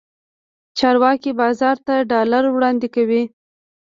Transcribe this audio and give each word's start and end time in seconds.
چارواکي 0.77 1.31
بازار 1.41 1.77
ته 1.85 1.95
ډالر 2.11 2.43
وړاندې 2.51 2.87
کوي. 2.95 3.23